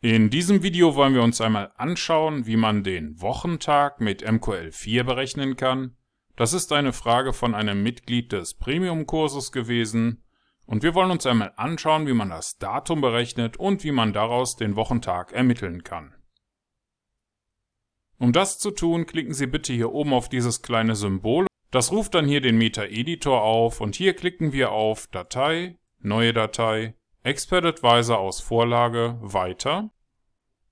In 0.00 0.30
diesem 0.30 0.62
Video 0.62 0.94
wollen 0.94 1.14
wir 1.14 1.24
uns 1.24 1.40
einmal 1.40 1.72
anschauen, 1.74 2.46
wie 2.46 2.56
man 2.56 2.84
den 2.84 3.20
Wochentag 3.20 4.00
mit 4.00 4.24
MQL4 4.24 5.02
berechnen 5.02 5.56
kann. 5.56 5.96
Das 6.36 6.52
ist 6.52 6.72
eine 6.72 6.92
Frage 6.92 7.32
von 7.32 7.52
einem 7.52 7.82
Mitglied 7.82 8.30
des 8.30 8.54
Premium-Kurses 8.54 9.50
gewesen 9.50 10.22
und 10.66 10.84
wir 10.84 10.94
wollen 10.94 11.10
uns 11.10 11.26
einmal 11.26 11.52
anschauen, 11.56 12.06
wie 12.06 12.12
man 12.12 12.30
das 12.30 12.58
Datum 12.58 13.00
berechnet 13.00 13.56
und 13.56 13.82
wie 13.82 13.90
man 13.90 14.12
daraus 14.12 14.54
den 14.54 14.76
Wochentag 14.76 15.32
ermitteln 15.32 15.82
kann. 15.82 16.14
Um 18.18 18.32
das 18.32 18.60
zu 18.60 18.70
tun, 18.70 19.04
klicken 19.04 19.34
Sie 19.34 19.48
bitte 19.48 19.72
hier 19.72 19.90
oben 19.90 20.12
auf 20.12 20.28
dieses 20.28 20.62
kleine 20.62 20.94
Symbol. 20.94 21.48
Das 21.72 21.90
ruft 21.90 22.14
dann 22.14 22.28
hier 22.28 22.40
den 22.40 22.56
Meta-Editor 22.56 23.42
auf 23.42 23.80
und 23.80 23.96
hier 23.96 24.14
klicken 24.14 24.52
wir 24.52 24.70
auf 24.70 25.08
Datei, 25.08 25.76
Neue 26.00 26.32
Datei 26.32 26.94
Expert 27.24 27.64
Advisor 27.64 28.18
aus 28.18 28.40
Vorlage 28.40 29.18
Weiter. 29.20 29.90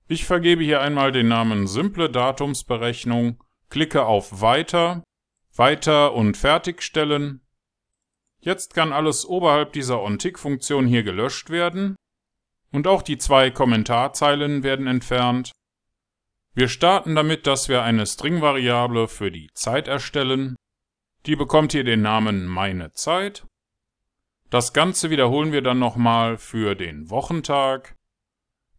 Ich 0.07 0.23
vergebe 0.23 0.63
hier 0.63 0.81
einmal 0.81 1.11
den 1.11 1.27
Namen 1.27 1.67
Simple 1.67 2.09
Datumsberechnung, 2.09 3.43
klicke 3.69 4.05
auf 4.05 4.41
Weiter, 4.41 5.03
Weiter 5.53 6.13
und 6.13 6.37
Fertigstellen. 6.37 7.41
Jetzt 8.39 8.73
kann 8.73 8.93
alles 8.93 9.25
oberhalb 9.25 9.73
dieser 9.73 10.01
OnTick-Funktion 10.01 10.87
hier 10.87 11.03
gelöscht 11.03 11.49
werden 11.49 11.97
und 12.71 12.87
auch 12.87 13.01
die 13.01 13.17
zwei 13.17 13.51
Kommentarzeilen 13.51 14.63
werden 14.63 14.87
entfernt. 14.87 15.51
Wir 16.53 16.69
starten 16.69 17.13
damit, 17.13 17.45
dass 17.45 17.67
wir 17.67 17.83
eine 17.83 18.05
String-Variable 18.05 19.09
für 19.09 19.31
die 19.31 19.49
Zeit 19.53 19.89
erstellen. 19.89 20.55
Die 21.25 21.35
bekommt 21.35 21.73
hier 21.73 21.83
den 21.83 22.01
Namen 22.01 22.45
meine 22.45 22.93
Zeit. 22.93 23.45
Das 24.49 24.71
Ganze 24.71 25.09
wiederholen 25.09 25.51
wir 25.51 25.61
dann 25.61 25.79
nochmal 25.79 26.37
für 26.37 26.75
den 26.75 27.09
Wochentag. 27.09 27.95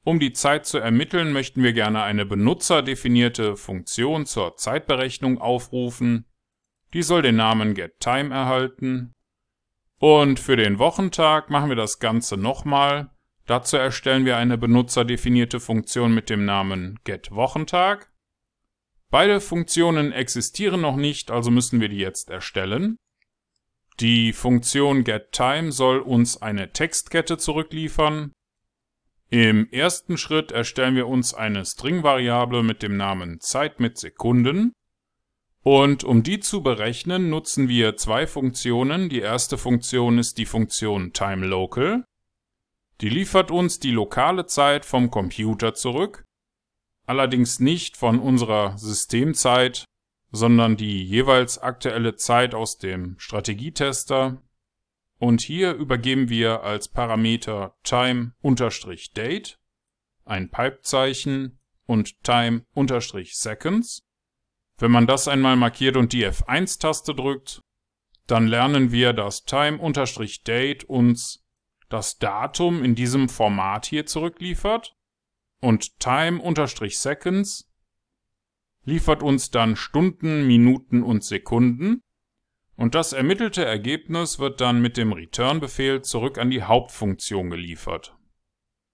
Um 0.03 0.19
die 0.19 0.33
Zeit 0.33 0.65
zu 0.65 0.79
ermitteln, 0.79 1.33
möchten 1.33 1.63
wir 1.63 1.75
gerne 1.75 2.03
eine 2.03 2.25
benutzerdefinierte 2.25 3.57
Funktion 3.57 4.25
zur 4.25 4.57
Zeitberechnung 4.57 5.39
aufrufen. 5.39 6.25
Die 6.95 7.03
soll 7.03 7.21
den 7.21 7.37
Namen 7.37 7.75
getTime 7.75 8.35
erhalten. 8.35 9.13
Und 9.99 10.41
für 10.41 10.57
den 10.57 10.79
Wochentag 10.79 11.51
machen 11.51 11.69
wir 11.69 11.77
das 11.77 11.99
Ganze 11.99 12.39
nochmal. 12.39 13.11
Dazu 13.45 13.77
erstellen 13.77 14.25
wir 14.25 14.39
eine 14.39 14.57
benutzerdefinierte 14.57 15.61
Funktion 15.61 16.15
mit 16.15 16.31
dem 16.31 16.47
Namen 16.47 16.99
getWochentag. 17.05 18.11
Beide 19.11 19.41
Funktionen 19.41 20.13
existieren 20.13 20.81
noch 20.81 20.97
nicht, 20.97 21.31
also 21.31 21.51
müssen 21.51 21.81
wir 21.81 21.89
die 21.89 21.99
jetzt 21.99 22.31
erstellen. 22.31 22.97
Die 24.01 24.33
Funktion 24.33 25.03
getTime 25.03 25.73
soll 25.73 25.99
uns 25.99 26.41
eine 26.41 26.73
Textkette 26.73 27.37
zurückliefern. 27.37 28.33
Im 29.29 29.69
ersten 29.71 30.17
Schritt 30.17 30.53
erstellen 30.53 30.95
wir 30.95 31.09
uns 31.09 31.35
eine 31.35 31.65
String-Variable 31.65 32.63
mit 32.63 32.83
dem 32.83 32.97
Namen 32.97 33.41
Zeit 33.41 33.81
mit 33.81 33.99
Sekunden. 33.99 34.73
Und 35.65 36.05
um 36.05 36.23
die 36.23 36.39
zu 36.39 36.63
berechnen, 36.63 37.29
nutzen 37.29 37.69
wir 37.69 37.97
zwei 37.97 38.27
Funktionen. 38.27 39.09
Die 39.09 39.21
erste 39.21 39.59
Funktion 39.59 40.19
ist 40.19 40.39
die 40.39 40.47
Funktion 40.47 41.13
timeLocal. 41.13 42.05
Die 43.01 43.09
liefert 43.09 43.51
uns 43.51 43.81
die 43.81 43.91
lokale 43.91 44.47
Zeit 44.47 44.85
vom 44.85 45.11
Computer 45.11 45.75
zurück, 45.75 46.25
allerdings 47.07 47.61
nicht 47.61 47.97
von 47.97 48.19
unserer 48.19 48.77
Systemzeit, 48.79 49.85
sondern 50.31 50.77
die 50.77 51.03
jeweils 51.05 51.59
aktuelle 51.59 52.17
Zeit 52.17 52.55
aus 52.55 52.79
dem 52.79 53.19
Strategietester. 53.19 54.43
Und 55.19 55.41
hier 55.41 55.75
übergeben 55.75 56.29
wir 56.29 56.63
als 56.63 56.89
Parameter 56.89 57.77
time-date, 57.83 59.59
ein 60.25 60.51
Pipezeichen 60.51 61.59
und 61.87 62.23
time-seconds. 62.23 64.03
Wenn 64.77 64.91
man 64.93 65.07
das 65.07 65.27
einmal 65.27 65.57
markiert 65.57 65.97
und 65.97 66.13
die 66.13 66.25
F1-Taste 66.25 67.15
drückt, 67.15 67.63
dann 68.27 68.47
lernen 68.47 68.93
wir, 68.93 69.13
dass 69.13 69.45
time-date 69.45 70.85
uns 70.85 71.45
das 71.89 72.19
Datum 72.19 72.85
in 72.85 72.95
diesem 72.95 73.29
Format 73.29 73.87
hier 73.87 74.07
zurückliefert 74.07 74.95
und 75.61 75.99
time-seconds 75.99 77.68
liefert 78.85 79.23
uns 79.23 79.51
dann 79.51 79.77
Stunden, 79.77 80.47
Minuten 80.47 81.03
und 81.03 81.25
Sekunden 81.25 82.03
und 82.79 82.95
das 82.95 83.13
ermittelte 83.13 83.65
Ergebnis 83.65 84.39
wird 84.39 84.61
dann 84.61 84.81
mit 84.81 84.97
dem 84.97 85.13
Return-Befehl 85.13 86.03
zurück 86.03 86.39
an 86.39 86.49
die 86.49 86.63
Hauptfunktion 86.63 87.51
geliefert. 87.51 88.17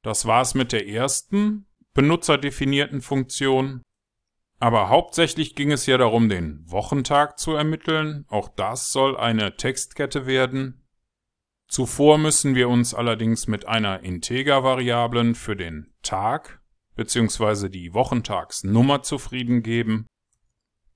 Das 0.02 0.24
war's 0.24 0.54
mit 0.54 0.72
der 0.72 0.88
ersten 0.88 1.66
benutzerdefinierten 1.92 3.02
Funktion. 3.02 3.82
Aber 4.58 4.88
hauptsächlich 4.88 5.54
ging 5.54 5.70
es 5.70 5.84
ja 5.84 5.98
darum, 5.98 6.30
den 6.30 6.64
Wochentag 6.64 7.38
zu 7.38 7.52
ermitteln. 7.52 8.24
Auch 8.28 8.48
das 8.48 8.90
soll 8.90 9.18
eine 9.18 9.56
Textkette 9.56 10.24
werden. 10.24 10.82
Zuvor 11.68 12.16
müssen 12.16 12.54
wir 12.54 12.70
uns 12.70 12.94
allerdings 12.94 13.48
mit 13.48 13.66
einer 13.66 14.02
Integer-Variablen 14.02 15.34
für 15.34 15.56
den 15.56 15.92
Tag 16.00 16.62
bzw. 16.96 17.68
die 17.68 17.94
Wochentagsnummer 17.94 19.02
zufrieden 19.02 19.62
geben. 19.62 20.06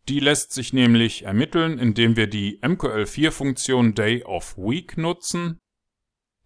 Die 0.08 0.20
lässt 0.20 0.52
sich 0.52 0.72
nämlich 0.72 1.24
ermitteln, 1.24 1.78
indem 1.78 2.16
wir 2.16 2.28
die 2.28 2.60
MQL4-Funktion 2.62 3.94
DayOfWeek 3.94 4.96
nutzen. 4.96 5.58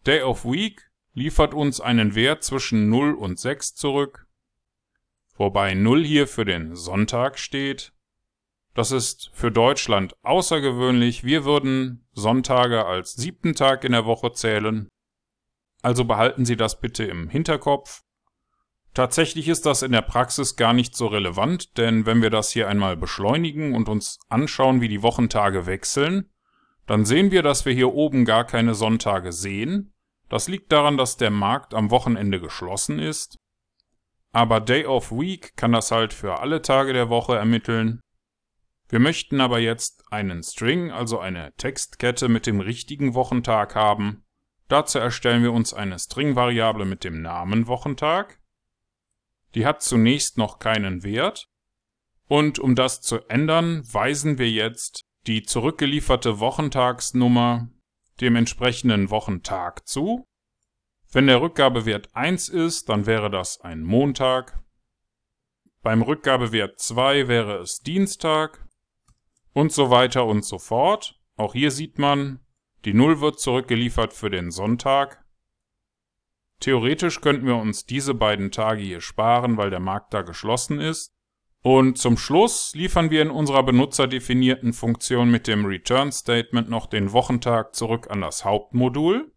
DayOfWeek 0.05 0.91
liefert 1.15 1.55
uns 1.55 1.81
einen 1.81 2.15
Wert 2.15 2.43
zwischen 2.43 2.89
0 2.89 3.15
und 3.15 3.39
6 3.39 3.75
zurück, 3.75 4.27
wobei 5.37 5.75
0 5.75 6.05
hier 6.05 6.27
für 6.27 6.45
den 6.45 6.75
Sonntag 6.75 7.39
steht. 7.39 7.93
Das 8.75 8.91
ist 8.91 9.31
für 9.35 9.53
Deutschland 9.53 10.15
außergewöhnlich. 10.23 11.25
Wir 11.25 11.45
würden 11.45 12.09
Sonntage 12.13 12.87
als 12.87 13.13
siebten 13.13 13.55
Tag 13.55 13.85
in 13.85 13.93
der 13.93 14.07
Woche 14.07 14.33
zählen. 14.33 14.89
Also 15.83 16.05
behalten 16.05 16.47
Sie 16.47 16.57
das 16.57 16.81
bitte 16.81 17.05
im 17.05 17.29
Hinterkopf. 17.29 18.01
Tatsächlich 18.95 19.49
ist 19.49 19.65
das 19.65 19.83
in 19.83 19.93
der 19.93 20.03
Praxis 20.03 20.57
gar 20.57 20.75
nicht 20.75 20.95
so 20.95 21.07
relevant, 21.07 21.79
denn 21.79 22.05
wenn 22.05 22.21
wir 22.21 22.29
das 22.29 22.51
hier 22.51 22.69
einmal 22.69 22.97
beschleunigen 22.97 23.75
und 23.75 23.89
uns 23.89 24.19
anschauen, 24.29 24.83
wie 24.83 24.89
die 24.89 25.03
Wochentage 25.03 25.65
wechseln, 25.65 26.31
dann 26.87 27.07
sehen 27.07 27.31
wir, 27.31 27.43
dass 27.43 27.65
wir 27.65 27.73
hier 27.73 27.95
oben 27.95 28.27
gar 28.27 28.45
keine 28.45 28.75
Sonntage 28.75 29.33
sehen. 29.33 29.95
Das 30.29 30.49
liegt 30.49 30.73
daran, 30.73 30.99
dass 30.99 31.17
der 31.17 31.31
Markt 31.31 31.73
am 31.73 31.91
Wochenende 31.91 32.39
geschlossen 32.39 32.99
ist. 32.99 33.39
Aber 34.33 34.61
Day 34.61 34.85
of 34.85 35.11
Week 35.11 35.57
kann 35.57 35.73
das 35.73 35.91
halt 35.91 36.13
für 36.13 36.41
alle 36.41 36.61
Tage 36.61 36.93
der 36.93 37.09
Woche 37.09 37.37
ermitteln. 37.37 38.01
Wir 38.89 38.99
möchten 38.99 39.41
aber 39.41 39.59
jetzt 39.59 40.05
einen 40.11 40.43
String, 40.43 40.91
also 40.91 41.19
eine 41.19 41.55
Textkette 41.57 42.29
mit 42.29 42.47
dem 42.47 42.61
richtigen 42.61 43.15
Wochentag 43.15 43.75
haben. 43.75 44.25
Dazu 44.69 44.99
erstellen 44.99 45.43
wir 45.43 45.53
uns 45.53 45.73
eine 45.73 45.99
String-Variable 45.99 46.85
mit 46.85 47.05
dem 47.05 47.23
Namen 47.23 47.67
Wochentag. 47.67 48.42
Die 49.55 49.67
hat 49.67 49.83
zunächst 49.83 50.39
noch 50.39 50.59
keinen 50.59 51.03
Wert. 51.03 51.49
Und 52.29 52.59
um 52.59 52.75
das 52.75 53.01
zu 53.01 53.29
ändern, 53.29 53.83
weisen 53.93 54.39
wir 54.39 54.51
jetzt 54.51 55.05
die 55.27 55.43
zurückgelieferte 55.43 56.41
Wochentagsnummer 56.41 57.69
dem 58.21 58.37
entsprechenden 58.37 59.11
Wochentag 59.11 59.87
zu. 59.87 60.27
Wenn 61.11 61.27
der 61.27 61.43
Rückgabewert 61.43 62.15
1 62.15 62.49
ist, 62.49 62.89
dann 62.89 63.07
wäre 63.07 63.31
das 63.31 63.61
ein 63.61 63.83
Montag. 63.83 64.63
Beim 65.83 66.01
Rückgabewert 66.03 66.79
2 66.79 67.29
wäre 67.29 67.59
es 67.59 67.81
Dienstag 67.81 68.67
und 69.53 69.73
so 69.73 69.91
weiter 69.91 70.25
und 70.25 70.45
so 70.45 70.59
fort. 70.59 71.21
Auch 71.37 71.53
hier 71.53 71.71
sieht 71.71 71.99
man, 71.99 72.41
die 72.85 72.95
0 72.95 73.21
wird 73.21 73.41
zurückgeliefert 73.41 74.13
für 74.13 74.31
den 74.31 74.51
Sonntag. 74.51 75.22
Theoretisch 76.63 77.21
könnten 77.21 77.49
wir 77.49 77.57
uns 77.57 77.87
diese 77.87 78.15
beiden 78.15 78.53
Tage 78.53 78.83
hier 78.83 79.01
sparen, 79.01 79.57
weil 79.57 79.71
der 79.71 79.81
Markt 79.81 80.15
da 80.15 80.23
geschlossen 80.23 80.79
ist. 80.81 81.13
Und 81.61 81.99
zum 81.99 82.17
Schluss 82.17 82.73
liefern 82.77 83.11
wir 83.11 83.21
in 83.21 83.33
unserer 83.33 83.65
benutzerdefinierten 83.65 84.73
Funktion 84.73 85.29
mit 85.29 85.49
dem 85.49 85.65
Return 85.65 86.13
Statement 86.13 86.71
noch 86.71 86.87
den 86.87 87.11
Wochentag 87.11 87.75
zurück 87.75 88.13
an 88.13 88.21
das 88.21 88.45
Hauptmodul. 88.45 89.35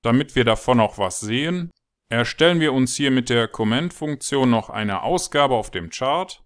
Damit 0.00 0.36
wir 0.36 0.44
davon 0.44 0.80
auch 0.80 0.96
was 0.96 1.20
sehen, 1.20 1.70
erstellen 2.08 2.60
wir 2.60 2.72
uns 2.72 2.96
hier 2.96 3.10
mit 3.10 3.28
der 3.28 3.46
Comment-Funktion 3.46 4.48
noch 4.48 4.70
eine 4.70 5.02
Ausgabe 5.02 5.54
auf 5.54 5.70
dem 5.70 5.90
Chart. 5.90 6.42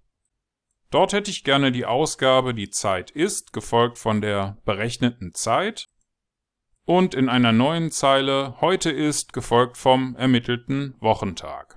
Dort 0.91 1.13
hätte 1.13 1.31
ich 1.31 1.45
gerne 1.45 1.71
die 1.71 1.87
Ausgabe 1.87 2.55
die 2.55 2.71
Zeit 2.71 3.13
ist, 3.13 3.53
gefolgt 3.53 3.99
von 3.99 4.21
der 4.21 4.59
berechneten 4.65 5.33
Zeit 5.33 5.92
und 6.85 7.15
in 7.15 7.29
einer 7.29 7.53
neuen 7.53 7.91
Zeile 7.91 8.61
heute 8.61 8.91
ist 8.91 9.33
gefolgt 9.33 9.77
vom 9.77 10.17
ermittelten 10.17 10.95
Wochentag. 11.01 11.77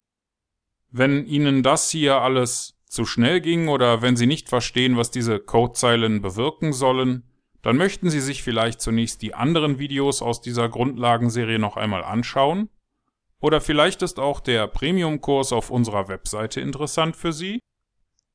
Wenn 0.91 1.25
Ihnen 1.25 1.61
das 1.61 1.89
hier 1.89 2.21
alles 2.21 2.79
zu 2.87 3.05
schnell 3.05 3.41
ging 3.41 3.67
oder 3.67 4.01
wenn 4.01 4.15
Sie 4.15 4.27
nicht 4.27 4.49
verstehen, 4.49 4.97
was 4.97 5.11
diese 5.11 5.39
Codezeilen 5.39 6.21
bewirken 6.21 6.73
sollen, 6.73 7.23
dann 7.61 7.77
möchten 7.77 8.09
Sie 8.09 8.19
sich 8.19 8.43
vielleicht 8.43 8.79
zunächst 8.79 9.21
die 9.21 9.33
anderen 9.33 9.79
Videos 9.79 10.21
aus 10.21 10.41
dieser 10.41 10.69
Grundlagenserie 10.69 11.59
noch 11.59 11.77
einmal 11.77 12.03
anschauen. 12.03 12.69
Oder 13.41 13.59
vielleicht 13.59 14.01
ist 14.01 14.19
auch 14.19 14.39
der 14.39 14.67
Premium-Kurs 14.67 15.51
auf 15.51 15.69
unserer 15.69 16.07
Webseite 16.07 16.61
interessant 16.61 17.15
für 17.15 17.33
Sie. 17.33 17.59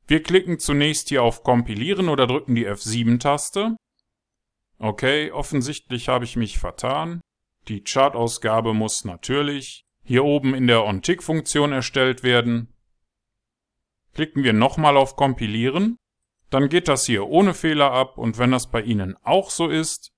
Wir 0.06 0.22
klicken 0.22 0.58
zunächst 0.58 1.08
hier 1.08 1.22
auf 1.22 1.42
Kompilieren 1.44 2.08
oder 2.08 2.26
drücken 2.26 2.54
die 2.54 2.68
F7-Taste. 2.68 3.76
Okay, 4.82 5.30
offensichtlich 5.30 6.08
habe 6.08 6.24
ich 6.24 6.36
mich 6.36 6.58
vertan. 6.58 7.20
Die 7.68 7.84
Chartausgabe 7.84 8.72
muss 8.72 9.04
natürlich 9.04 9.84
hier 10.02 10.24
oben 10.24 10.54
in 10.54 10.66
der 10.66 10.84
OnTick-Funktion 10.86 11.72
erstellt 11.72 12.22
werden. 12.22 12.72
Klicken 14.14 14.42
wir 14.42 14.54
nochmal 14.54 14.96
auf 14.96 15.16
Kompilieren, 15.16 15.98
dann 16.48 16.70
geht 16.70 16.88
das 16.88 17.04
hier 17.04 17.28
ohne 17.28 17.52
Fehler 17.52 17.92
ab 17.92 18.16
und 18.16 18.38
wenn 18.38 18.52
das 18.52 18.70
bei 18.70 18.80
Ihnen 18.80 19.16
auch 19.22 19.50
so 19.50 19.68
ist, 19.68 20.12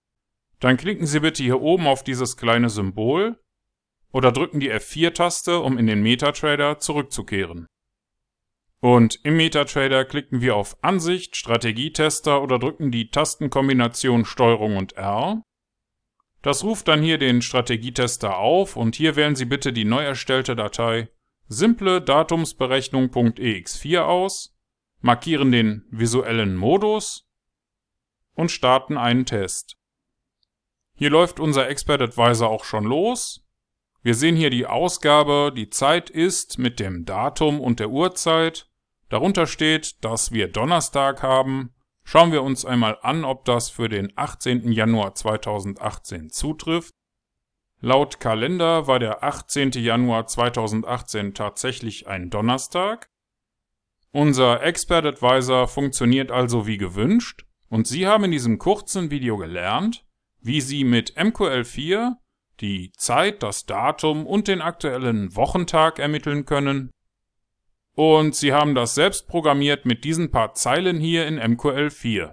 dann 0.60 0.76
klicken 0.76 1.06
Sie 1.06 1.18
bitte 1.18 1.42
hier 1.42 1.60
oben 1.60 1.88
auf 1.88 2.04
dieses 2.04 2.36
kleine 2.36 2.70
Symbol 2.70 3.40
oder 4.12 4.30
drücken 4.30 4.60
die 4.60 4.72
F4-Taste, 4.72 5.58
um 5.58 5.76
in 5.76 5.88
den 5.88 6.02
MetaTrader 6.02 6.78
zurückzukehren. 6.78 7.66
Und 8.82 9.20
im 9.23 9.37
MetaTrader 9.37 10.05
klicken 10.05 10.40
wir 10.40 10.56
auf 10.56 10.82
Ansicht, 10.82 11.37
Strategietester 11.37 12.43
oder 12.43 12.58
drücken 12.58 12.90
die 12.90 13.11
Tastenkombination 13.11 14.25
STRG 14.25 14.76
und 14.76 14.94
R. 14.94 15.43
Das 16.43 16.64
ruft 16.64 16.88
dann 16.88 17.00
hier 17.00 17.19
den 17.19 17.43
Strategietester 17.43 18.38
auf 18.38 18.76
und 18.76 18.96
hier 18.96 19.14
wählen 19.14 19.37
Sie 19.37 19.44
bitte 19.44 19.73
die 19.73 19.84
neu 19.84 20.02
erstellte 20.02 20.56
Datei 20.56 21.08
simple 21.52 22.00
Datumsberechnung.ex4 22.00 24.00
aus, 24.00 24.56
markieren 25.00 25.52
den 25.52 25.84
visuellen 25.90 26.56
Modus 26.56 27.29
und 28.34 28.50
starten 28.50 28.96
einen 28.96 29.26
Test. 29.26 29.76
Hier 30.94 31.11
läuft 31.11 31.40
unser 31.40 31.69
Expert 31.69 32.00
Advisor 32.00 32.49
auch 32.49 32.64
schon 32.64 32.84
los. 32.84 33.46
Wir 34.02 34.14
sehen 34.14 34.34
hier 34.34 34.49
die 34.50 34.67
Ausgabe, 34.67 35.52
die 35.55 35.69
Zeit 35.70 36.11
ist 36.11 36.58
mit 36.58 36.81
dem 36.81 37.05
Datum 37.05 37.61
und 37.61 37.79
der 37.79 37.90
Uhrzeit. 37.90 38.69
Darunter 39.12 39.46
steht, 39.46 40.02
dass 40.02 40.32
wir 40.32 40.48
Donnerstag 40.48 41.22
haben. 41.22 41.74
Schauen 42.02 42.32
wir 42.32 42.42
uns 42.42 42.64
einmal 42.64 42.96
an, 43.02 43.26
ob 43.26 43.44
das 43.44 43.68
für 43.68 43.90
den 43.90 44.10
18. 44.16 44.72
Januar 44.72 45.14
2018 45.14 46.30
zutrifft. 46.30 46.94
Laut 47.82 48.20
Kalender 48.20 48.86
war 48.86 48.98
der 48.98 49.22
18. 49.22 49.72
Januar 49.72 50.28
2018 50.28 51.34
tatsächlich 51.34 52.06
ein 52.06 52.30
Donnerstag. 52.30 53.10
Unser 54.12 54.62
Expert 54.62 55.04
Advisor 55.04 55.68
funktioniert 55.68 56.30
also 56.30 56.66
wie 56.66 56.78
gewünscht 56.78 57.44
und 57.68 57.86
Sie 57.86 58.06
haben 58.06 58.24
in 58.24 58.30
diesem 58.30 58.58
kurzen 58.58 59.10
Video 59.10 59.36
gelernt, 59.36 60.06
wie 60.40 60.62
Sie 60.62 60.84
mit 60.84 61.18
MQL4 61.18 62.14
die 62.60 62.92
Zeit, 62.96 63.42
das 63.42 63.66
Datum 63.66 64.26
und 64.26 64.48
den 64.48 64.62
aktuellen 64.62 65.36
Wochentag 65.36 65.98
ermitteln 65.98 66.46
können. 66.46 66.90
Und 67.94 68.34
Sie 68.34 68.52
haben 68.52 68.74
das 68.74 68.94
selbst 68.94 69.28
programmiert 69.28 69.84
mit 69.84 70.04
diesen 70.04 70.30
paar 70.30 70.54
Zeilen 70.54 70.98
hier 70.98 71.26
in 71.26 71.38
MQL4. 71.38 72.32